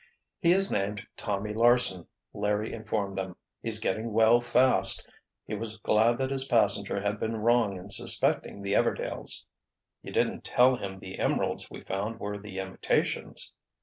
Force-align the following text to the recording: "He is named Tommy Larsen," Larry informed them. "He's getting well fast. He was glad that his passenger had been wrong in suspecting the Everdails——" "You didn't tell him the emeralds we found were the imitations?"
"He 0.39 0.51
is 0.51 0.71
named 0.71 1.05
Tommy 1.15 1.53
Larsen," 1.53 2.07
Larry 2.33 2.73
informed 2.73 3.19
them. 3.19 3.35
"He's 3.61 3.77
getting 3.77 4.11
well 4.13 4.41
fast. 4.41 5.07
He 5.45 5.53
was 5.53 5.77
glad 5.77 6.17
that 6.17 6.31
his 6.31 6.45
passenger 6.47 6.99
had 6.99 7.19
been 7.19 7.35
wrong 7.35 7.77
in 7.77 7.91
suspecting 7.91 8.63
the 8.63 8.73
Everdails——" 8.73 9.45
"You 10.01 10.11
didn't 10.11 10.43
tell 10.43 10.75
him 10.75 10.97
the 10.97 11.19
emeralds 11.19 11.69
we 11.69 11.81
found 11.81 12.19
were 12.19 12.39
the 12.39 12.57
imitations?" 12.57 13.53